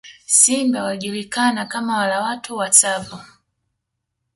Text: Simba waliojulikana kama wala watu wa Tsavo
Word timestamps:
Simba 0.25 0.83
waliojulikana 0.83 1.65
kama 1.65 1.97
wala 1.97 2.21
watu 2.21 2.55
wa 2.57 2.69
Tsavo 2.69 3.19